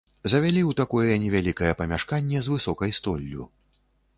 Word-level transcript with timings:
Завялі 0.31 0.61
ў 0.69 0.71
такое 0.79 1.17
невялікае 1.25 1.69
памяшканне 1.81 2.37
з 2.47 2.53
высокай 2.55 2.91
столлю. 3.01 3.47